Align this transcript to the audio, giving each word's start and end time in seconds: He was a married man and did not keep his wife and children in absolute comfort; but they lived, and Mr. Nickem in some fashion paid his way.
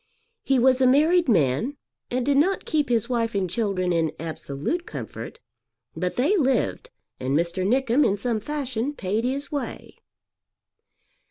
He 0.43 0.57
was 0.57 0.81
a 0.81 0.87
married 0.87 1.29
man 1.29 1.77
and 2.09 2.25
did 2.25 2.37
not 2.37 2.65
keep 2.65 2.89
his 2.89 3.07
wife 3.07 3.35
and 3.35 3.47
children 3.47 3.93
in 3.93 4.11
absolute 4.19 4.87
comfort; 4.87 5.39
but 5.95 6.15
they 6.15 6.35
lived, 6.37 6.89
and 7.19 7.37
Mr. 7.37 7.63
Nickem 7.67 8.03
in 8.03 8.17
some 8.17 8.39
fashion 8.39 8.93
paid 8.93 9.23
his 9.25 9.51
way. 9.51 9.99